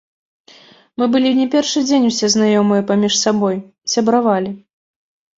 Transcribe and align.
Мы 0.99 1.05
былі 1.15 1.33
не 1.39 1.43
першы 1.55 1.83
дзень 1.89 2.07
усе 2.11 2.29
знаёмыя 2.35 2.85
паміж 2.89 3.13
сабой, 3.25 3.55
сябравалі. 3.93 4.51